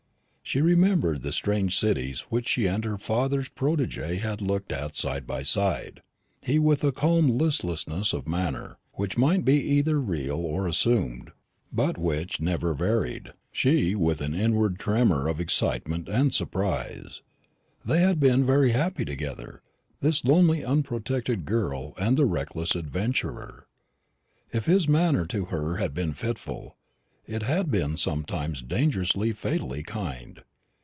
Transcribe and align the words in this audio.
She 0.43 0.59
remembered 0.59 1.21
the 1.21 1.31
strange 1.31 1.79
cities 1.79 2.25
which 2.27 2.45
she 2.45 2.65
and 2.67 2.83
her 2.83 2.97
father's 2.97 3.47
protégé 3.47 4.19
had 4.19 4.41
looked 4.41 4.73
at 4.73 4.97
side 4.97 5.25
by 5.25 5.43
side; 5.43 6.01
he 6.41 6.59
with 6.59 6.83
a 6.83 6.91
calm 6.91 7.29
listlessness 7.29 8.11
of 8.11 8.27
manner, 8.27 8.77
which 8.95 9.17
might 9.17 9.47
either 9.47 9.97
be 10.01 10.05
real 10.11 10.39
or 10.39 10.67
assumed, 10.67 11.31
but 11.71 11.97
which 11.97 12.41
never 12.41 12.73
varied; 12.73 13.31
she 13.53 13.95
with 13.95 14.19
an 14.19 14.33
inward 14.35 14.77
tremor 14.77 15.29
of 15.29 15.39
excitement 15.39 16.09
and 16.09 16.33
surprise. 16.35 17.21
They 17.85 18.01
had 18.01 18.19
been 18.19 18.45
very 18.45 18.73
happy 18.73 19.05
together, 19.05 19.61
this 20.01 20.25
lonely 20.25 20.65
unprotected 20.65 21.45
girl 21.45 21.93
and 21.97 22.17
the 22.17 22.25
reckless 22.25 22.75
adventurer. 22.75 23.67
If 24.51 24.65
his 24.65 24.89
manner 24.89 25.25
to 25.27 25.45
her 25.45 25.77
had 25.77 25.93
been 25.93 26.11
fitful, 26.11 26.75
it 27.27 27.43
had 27.43 27.71
been 27.71 27.95
sometimes 27.95 28.61
dangerously, 28.63 29.31
fatally 29.31 29.83
kind. 29.83 30.41